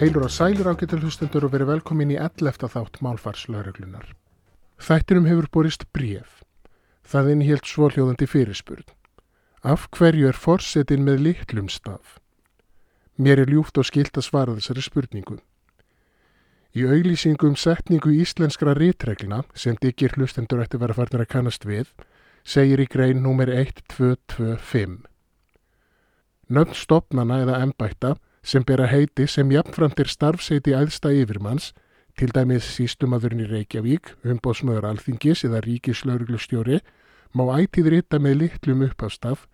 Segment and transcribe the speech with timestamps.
[0.00, 2.70] Heilur og sælir ágættil hlustendur og verið velkomin í 11.
[2.72, 4.06] þátt málfarslauruglunar.
[4.80, 6.38] Þættinum hefur borist bréf.
[7.04, 8.86] Það innhjelt svoljóðandi fyrirspurn.
[9.60, 12.14] Af hverju er forsetin með litlum staf?
[13.20, 15.36] Mér er ljúft og skilt að svara þessari spurningu.
[16.72, 21.92] Í auglýsingum setningu íslenskra rítreglina, sem diggir hlustendur ætti vera farnir að kannast við,
[22.40, 23.52] segir í grein nr.
[23.52, 24.96] 1225.
[26.48, 31.72] Nöfn stopnana eða embætta sem bera heiti sem jafnframt er starfseiti æðsta yfirmanns,
[32.18, 36.80] til dæmis sístumadurinn í Reykjavík, umbóðsmöður alþingis eða ríkislauruglustjóri,
[37.36, 39.46] má ætið rita með litlum uppástaf,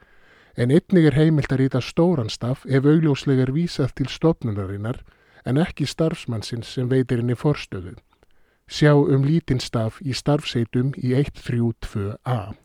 [0.57, 5.03] en einnig er heimilt að rita stóran staf ef augljóslega er vísað til stopnunarinnar
[5.47, 7.95] en ekki starfsmannsins sem veitir henni forstöðu.
[8.67, 12.57] Sjá um lítinn staf í starfseitum í 132a.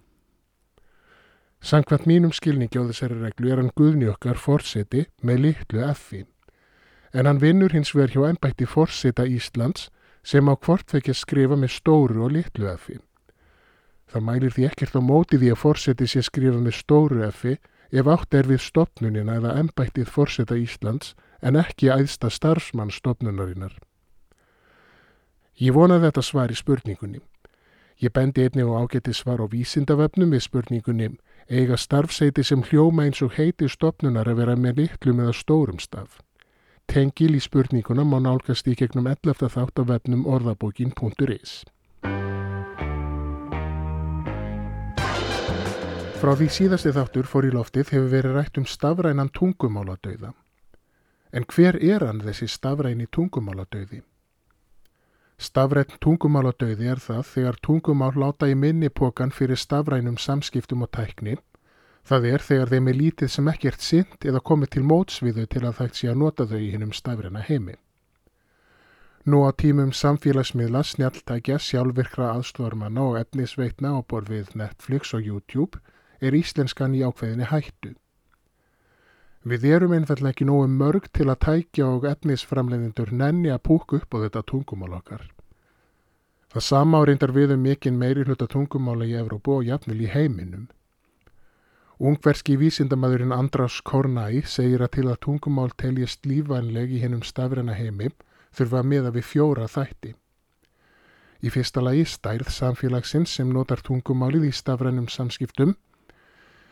[1.61, 6.23] Sankvæmt mínum skilningi á þessari reglu er hann guðni okkar forseti með litlu effi.
[7.13, 9.91] En hann vinnur hins vegar hjá ennbætti forseta Íslands
[10.23, 12.97] sem á hvortvekja skrifa með stóru og litlu effi.
[14.09, 17.57] Það mælir því ekkert á móti því að forseti sé skrifa með stóru effi
[17.91, 23.77] ef átt er við stopnunina eða ennbættið forseta Íslands en ekki æðsta starfsmann stopnunarinnar.
[25.61, 27.21] Ég vonaði þetta svar í spurningunni.
[28.01, 31.11] Ég bendi einnig á ágætti svar á vísindavefnum við spurningunni
[31.49, 36.19] eiga starfseiti sem hljóma eins og heiti stopnunar að vera með litlum eða stórum staf.
[36.91, 39.47] Tengil í spurninguna má nálgast í gegnum 11.
[39.47, 41.63] þátt af vefnum orðabókin.is.
[46.21, 50.35] Frá því síðasti þáttur fór í loftið hefur verið rætt um stafrænan tungumáladauða.
[51.33, 54.03] En hver er hann þessi stafræni tungumáladauði?
[55.41, 61.39] Stafræn tungumáladauði er það þegar tungumál láta í minnipokan fyrir stafrænum samskiptum og tækni.
[62.05, 65.79] Það er þegar þeim er lítið sem ekkert sint eða komið til mótsviðu til að
[65.79, 67.75] þægt sé að nota þau í hennum stafræna heimi.
[69.25, 75.81] Nú á tímum samfélagsmiðla, snjaltækja, sjálfvirkra aðstofarmanna og efnisveitna á borfið Netflix og YouTube
[76.21, 77.95] er íslenskan í ákveðinni hættu.
[79.41, 84.13] Við erum einfallega ekki nógu mörg til að tækja og etnisframleiðindur nenni að púka upp
[84.13, 85.23] á þetta tungumál okkar.
[86.53, 90.67] Það sama áreindar við um mikinn meiri hluta tungumála í Evrópu og jafnvel í heiminum.
[91.97, 98.11] Ungverski vísindamæðurinn András Kornæ segir að til að tungumál teljast lífvænleg í hennum stafræna heimi
[98.53, 100.15] þurfa að miða við fjóra þætti.
[101.41, 105.73] Í fyrsta lagi stærð samfélagsins sem notar tungumálið í stafrænum samskiptum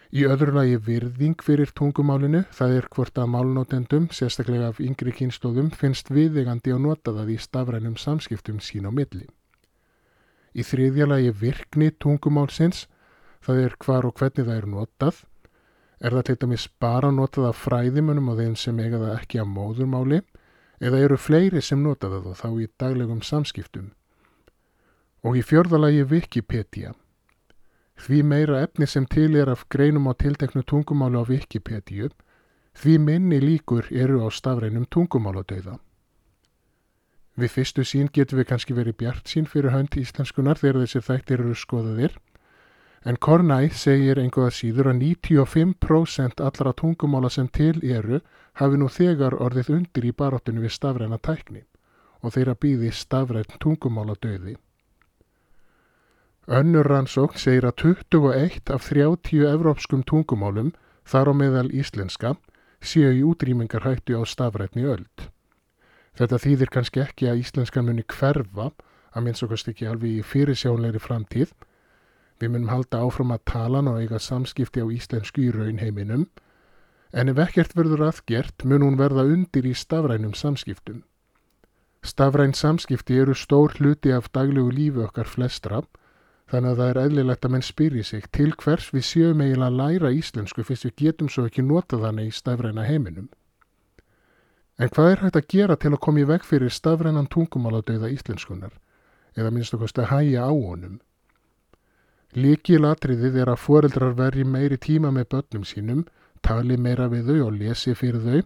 [0.09, 5.67] Í öðru lagi virðing fyrir tungumálinu, það er hvort að málnótendum, sérstaklega af yngri kynstóðum,
[5.69, 9.27] finnst viðegandi að nota það í stafrænum samskiptum sín á milli.
[10.57, 12.87] Í þriðja lagi virkni tungumálsins,
[13.45, 15.19] það er hvar og hvernig það er notað.
[16.01, 19.51] Er það til dæmis bara notað af fræðimunum og þeim sem eiga það ekki að
[19.59, 20.19] móðurmáli,
[20.81, 23.91] eða eru fleiri sem nota það og þá í daglegum samskiptum.
[25.21, 26.95] Og í fjörða lagi Wikipedia.
[27.99, 32.07] Því meira efni sem til er af greinum á tilteknu tungumálu á Wikipedia,
[32.79, 35.75] því minni líkur eru á stafrænum tungumáladauða.
[37.39, 41.43] Við fyrstu sín getur við kannski verið bjart sín fyrir hönd íslenskunar þegar þessir þættir
[41.43, 42.15] eru skoðaðir,
[43.07, 48.19] en Kornæ segir einhverða síður að 95% allra tungumála sem til eru
[48.59, 51.63] hafi nú þegar orðið undir í baróttinu við stafræna tækni
[52.23, 54.57] og þeirra býði stafræn tungumáladauði.
[56.49, 57.75] Önnur rannsókn segir að
[58.09, 60.71] 21 af 30 evrópskum tungumálum,
[61.05, 62.31] þar á meðal íslenska,
[62.81, 65.29] séu í útrýmingar hættu á stafrætni öld.
[66.17, 68.71] Þetta þýðir kannski ekki að íslenskan muni hverfa,
[69.13, 71.53] að minnst okkast ekki alveg í fyrirsjónleiri framtíð.
[72.41, 76.25] Við munum halda áfram að tala og eiga samskipti á íslensku í raunheiminum,
[77.13, 81.03] en ef ekkert verður aðgert mun hún verða undir í stafrænum samskiptum.
[82.01, 85.85] Stafræn samskipti eru stór hluti af daglegu lífi okkar flestra,
[86.49, 89.79] Þannig að það er eðlilegt að menn spyrji sig til hvers við séum eiginlega að
[89.79, 93.27] læra íslensku fyrst við getum svo ekki nota þannig í stafræna heiminum.
[94.79, 98.73] En hvað er hægt að gera til að koma í veg fyrir stafrænan tungumáladauða íslenskunar
[99.37, 100.97] eða minnst okkar að hæja á honum?
[102.33, 106.03] Líkilatriðið er að foreldrar verji meiri tíma með börnum sínum,
[106.41, 108.41] tali meira við þau og lesi fyrir þau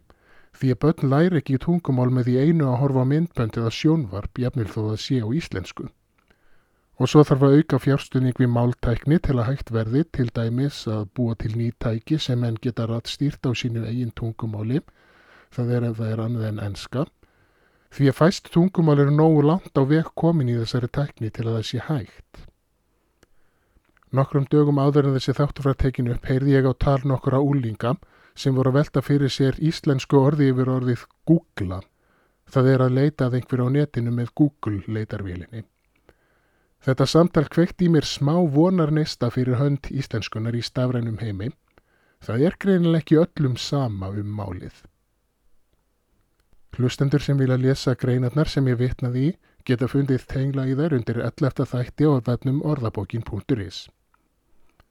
[0.60, 4.72] því að börn læri ekki tungumál með því einu að horfa myndbönd eða sjónvarp jafnvel
[4.76, 5.88] þó að sé á íslensku.
[7.04, 11.02] Og svo þarf að auka fjárstuðning við máltækni til að hægt verði til dæmis að
[11.18, 14.80] búa til nýtæki sem enn geta rætt stýrt á sínu eigin tungumáli,
[15.52, 17.06] það er ef það er annað en enska.
[17.92, 21.58] Því að fæst tungumál eru nógu langt á vekk komin í þessari tækni til að
[21.58, 22.44] það sé hægt.
[24.16, 27.98] Nokkrum dögum áður en þessi þáttufrættekinu heyrði ég á tal nokkura úlinga
[28.32, 31.84] sem voru að velta fyrir sér íslensku orði yfir orðið googla
[32.54, 35.64] Það er að leita að einhver á netinu með Google leitarvélinni.
[36.84, 41.54] Þetta samtal kveikt í mér smá vonar neista fyrir hönd íslenskunar í stafrænum heimi.
[42.24, 44.84] Það er greinileg ekki öllum sama um málið.
[46.76, 49.34] Hlustendur sem vilja lesa greinarnar sem ég vitnaði í
[49.64, 51.68] geta fundið tengla í þær undir 11.
[51.72, 53.86] þætti á vefnum orðabókin.is.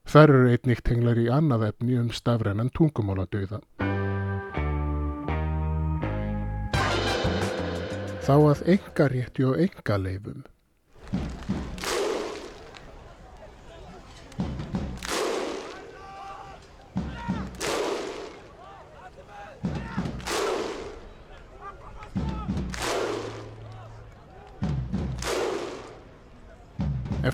[0.08, 3.60] Þar eru einnig tenglar í annað efni um stafrænan tungumáladauða.
[8.22, 10.42] Þá að enga rétti og enga leifum.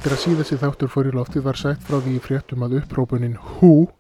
[0.09, 3.35] Eftir að síðast í þáttur fór í loftið var sætt frá því fréttum að upprópunin
[3.59, 3.91] HÚ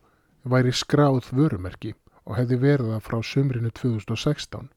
[0.48, 1.90] væri skráð vörumerki
[2.24, 4.70] og hefði verið það frá sumrinu 2016.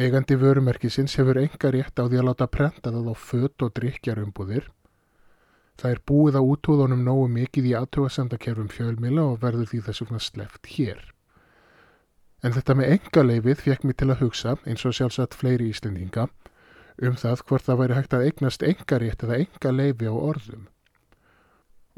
[0.00, 4.70] Eigandi vörumerkisins hefur enga rétt á því að láta prenta það á fött og drikjarumbúðir.
[5.76, 10.24] Það er búið á útúðunum nógu mikið í aðtöðasendakerfum fjölmila og verður því þess vegna
[10.30, 11.04] sleft hér.
[12.40, 16.30] En þetta með enga leifið fekk mig til að hugsa, eins og sjálfsagt fleiri íslendinga,
[17.00, 20.64] um það hvort það væri hægt að eignast engarétt eða enga leifi á orðum.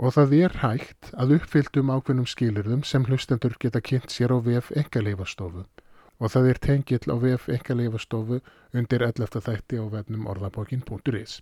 [0.03, 4.73] Og það er hægt að uppfylltum ákveðnum skilurðum sem hlustendur geta kynnt sér á VF
[4.79, 5.67] engaleifastofu
[6.23, 8.39] og það er tengill á VF engaleifastofu
[8.79, 9.41] undir 11.
[9.43, 11.41] þætti á vefnum orðabókin.is.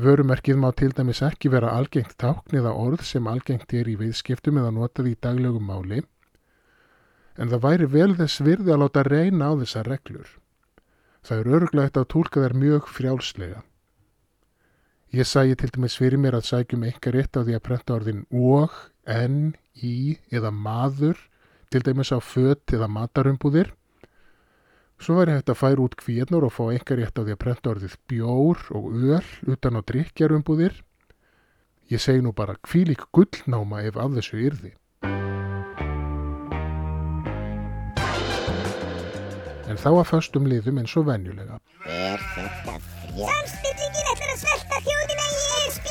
[0.00, 4.56] Vörumerkið má til dæmis ekki vera algengt tákn eða orð sem algengt er í viðskiptum
[4.62, 6.00] eða notað í daglögum máli
[7.36, 10.28] en það væri vel þess virði að láta reyna á þessar reglur.
[11.22, 13.60] Það er örglegt að tólka þær mjög frjálslega.
[15.12, 18.24] Ég sæi til dæmis fyrir mér að sækjum einhver rétt á því að prenta orðin
[18.32, 18.72] og,
[19.04, 21.20] en, í eða maður,
[21.70, 23.70] til dæmis á fött eða matarumbúðir.
[25.02, 27.74] Svo væri hægt að færa út kvíðnur og fá einhver rétt á því að prenta
[27.74, 30.74] orðið bjór og öl utan á drikjarumbúðir.
[31.92, 34.74] Ég segi nú bara kvílik gullnáma ef af þessu yrði.
[39.72, 41.58] En þá að föstum liðum eins og venjulega.
[41.88, 42.90] Er þetta frétt?
[43.12, 45.88] Samstillingin ætlar að svelta þjóðina í ESB.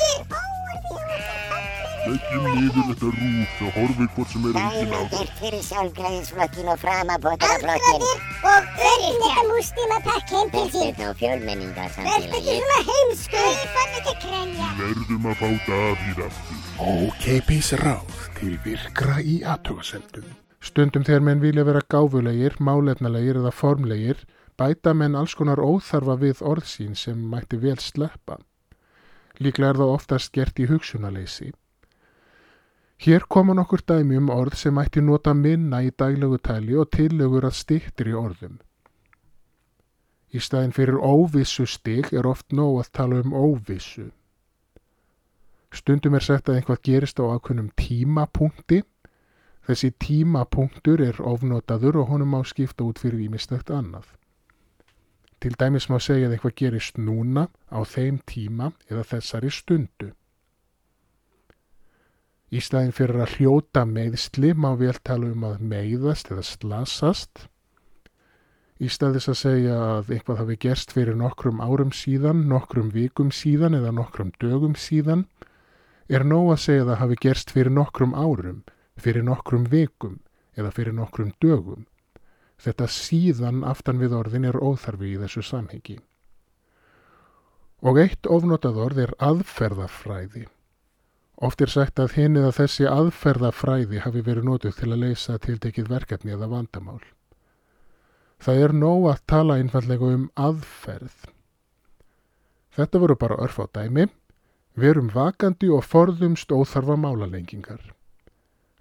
[2.02, 5.20] Leggjum niður þetta rúf og horfið hvort sem er engin á Dæmið það.
[5.22, 8.02] er fyrir sjálfgræðisflokkin og framabótaraflokkin.
[8.02, 10.82] Aldraðir og öryrkja múslim að pakka heim til sín.
[10.82, 12.34] Þetta Verð fjölmenningarsamfélagi.
[12.40, 13.44] ekki svona heimsku.
[13.46, 14.68] Ég fann ekki að krænja.
[14.82, 16.60] Verðum að fá Davíð aftur.
[16.82, 20.26] Ókeipis ráð til virkra í aðtöðasendum.
[20.62, 24.20] Stundum þegar menn vilja vera gáfulegir, málefnalegir eða formlegir,
[24.58, 28.38] bæta menn alls konar óþarfa við orð sín sem mætti vel sleppa.
[29.42, 31.50] Líklega er það oftast gert í hugsunaleysi.
[33.02, 37.48] Hér koma nokkur dæmi um orð sem mætti nota minna í daglegu tæli og tillögur
[37.48, 38.60] að stýttir í orðum.
[40.30, 44.12] Í staðin fyrir óvissu stig er oft nóg að tala um óvissu.
[45.74, 48.84] Stundum er sagt að einhvað gerist á ákveðnum tímapunkti
[49.62, 54.08] Þessi tímapunktur er ofnotaður og honum má skipta út fyrir ímestægt annað.
[55.42, 60.10] Til dæmis má segja að eitthvað gerist núna á þeim tíma eða þessari stundu.
[62.52, 67.46] Í staðin fyrir að hljóta meðsli má vel tala um að meiðast eða slasast.
[68.82, 73.78] Í staðis að segja að eitthvað hafi gerst fyrir nokkrum árum síðan, nokkrum vikum síðan
[73.78, 75.24] eða nokkrum dögum síðan,
[76.10, 78.62] er nóg að segja að það hafi gerst fyrir nokkrum árum,
[79.00, 80.20] fyrir nokkrum vikum
[80.56, 81.86] eða fyrir nokkrum dögum.
[82.62, 85.98] Þetta síðan aftan við orðin er óþarfi í þessu samhengi.
[87.82, 90.44] Og eitt ofnotað orð er aðferðafræði.
[91.42, 95.90] Oft er sagt að hinn eða þessi aðferðafræði hafi verið notuð til að leysa tiltekið
[95.90, 97.00] verkefni eða vandamál.
[98.42, 101.26] Það er nóg að tala einfallega um aðferð.
[102.76, 104.06] Þetta voru bara örf á dæmi.
[104.78, 107.82] Verum vakandi og forðumst óþarfa málalengingar.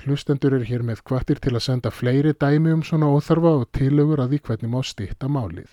[0.02, 4.24] Hlustendur er hér með kvartir til að senda fleiri dæmi um svona óþarfa og tilögur
[4.24, 5.72] að því hvernig má stýtta málið.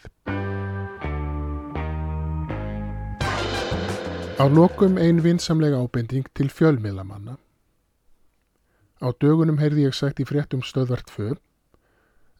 [4.38, 7.38] Á lokum ein vinsamlega ábending til fjölmiðlamanna.
[9.02, 11.38] Á dögunum heyrði ég sagt í fréttum stöðvart föð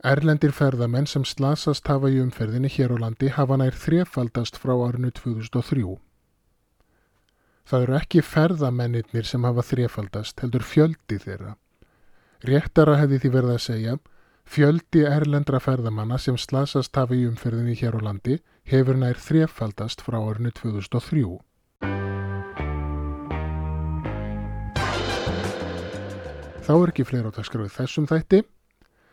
[0.07, 5.11] Erlendir ferðamenn sem slasast hafa í umferðinni hér á landi hafa nær þrefaldast frá árinu
[5.11, 5.97] 2003.
[7.67, 11.57] Það eru ekki ferðamennir sem hafa þrefaldast, heldur fjöldi þeirra.
[12.47, 13.93] Réttara hefði því verið að segja,
[14.47, 18.37] fjöldi erlendra ferðamanna sem slasast hafa í umferðinni hér á landi
[18.71, 21.25] hefur nær þrefaldast frá árinu 2003.
[26.63, 28.45] Þá er ekki fleira á dagskráið þessum þætti.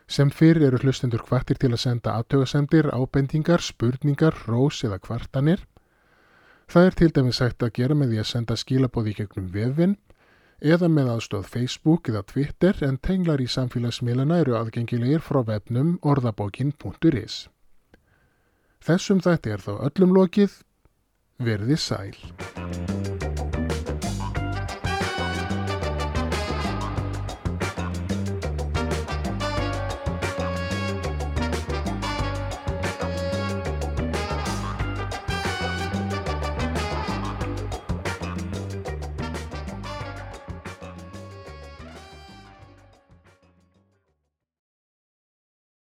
[0.05, 5.65] Sem fyrr eru hlustendur kvartir til að senda aðtögasemdir, ábendingar, spurningar, rós eða kvartanir.
[6.69, 9.97] Það er til dæmis hægt að gera með því að senda skilabóði gegnum vefinn
[10.65, 17.45] eða með aðstóð Facebook eða Twitter en tenglar í samfélagsmiðlana eru aðgengilegir frá vefnum orðabókin.is.
[18.85, 20.59] Þessum þetta er þá öllum lokið,
[21.41, 23.04] verði sæl.